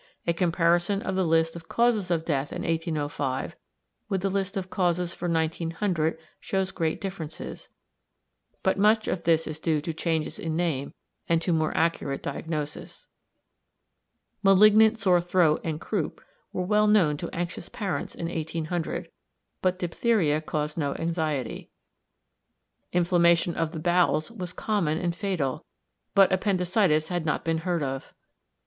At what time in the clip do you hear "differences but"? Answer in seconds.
6.99-8.79